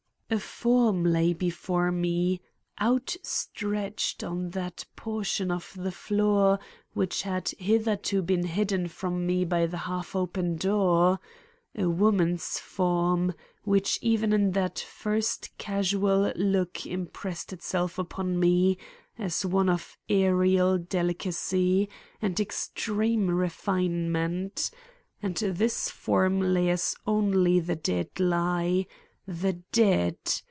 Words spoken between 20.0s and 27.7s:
aerial delicacy and extreme refinement; and this form lay as only